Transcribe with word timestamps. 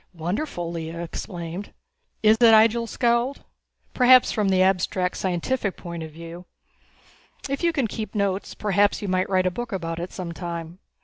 "Wonderful!" 0.15 0.71
Lea 0.71 0.89
exclaimed. 0.95 1.73
"Is 2.23 2.37
it?" 2.37 2.55
Ihjel 2.55 2.89
scowled. 2.89 3.43
"Perhaps 3.93 4.31
from 4.31 4.49
the 4.49 4.63
abstract 4.63 5.15
scientific 5.15 5.77
point 5.77 6.01
of 6.01 6.09
view. 6.09 6.45
If 7.47 7.61
you 7.63 7.71
can 7.71 7.85
keep 7.85 8.15
notes 8.15 8.55
perhaps 8.55 9.03
you 9.03 9.07
might 9.07 9.29
write 9.29 9.45
a 9.45 9.51
book 9.51 9.71
about 9.71 9.99
it 9.99 10.11
some 10.11 10.31
time. 10.31 10.79